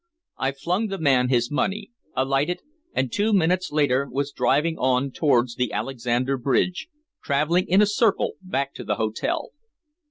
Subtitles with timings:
[0.39, 2.61] I flung the man his money, alighted,
[2.95, 6.87] and two minutes later was driving on towards the Alexander Bridge,
[7.23, 9.51] traveling in a circle back to the hotel.